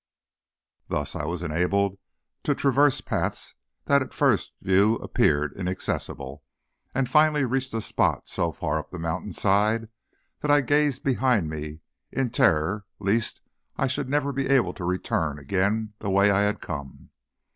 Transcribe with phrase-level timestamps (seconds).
[0.87, 1.99] Thus I was enabled
[2.41, 3.53] to traverse paths
[3.85, 6.43] that at first view appeared inaccessible,
[6.95, 9.89] and finally reached a spot so far up the mountain side
[10.39, 13.41] that I gazed behind me in terror lest
[13.77, 17.11] I should never be able to return again the way I had come.